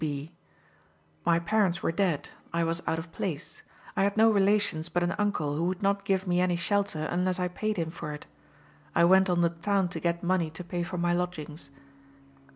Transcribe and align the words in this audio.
C. 0.01 0.07
B.: 0.07 0.35
"My 1.27 1.37
parents 1.37 1.83
were 1.83 1.91
dead. 1.91 2.29
I 2.51 2.63
was 2.63 2.81
out 2.87 2.97
of 2.97 3.11
place. 3.11 3.61
I 3.95 4.01
had 4.01 4.17
no 4.17 4.31
relations 4.31 4.89
but 4.89 5.03
an 5.03 5.13
uncle, 5.19 5.55
who 5.55 5.65
would 5.65 5.83
not 5.83 6.05
give 6.05 6.25
me 6.25 6.41
any 6.41 6.55
shelter 6.55 7.03
unless 7.11 7.39
I 7.39 7.47
paid 7.47 7.77
him 7.77 7.91
for 7.91 8.11
it. 8.11 8.25
I 8.95 9.03
went 9.03 9.29
on 9.29 9.41
the 9.41 9.51
town 9.51 9.89
to 9.89 9.99
get 9.99 10.23
money 10.23 10.49
to 10.49 10.63
pay 10.63 10.81
for 10.81 10.97
my 10.97 11.13
lodgings." 11.13 11.69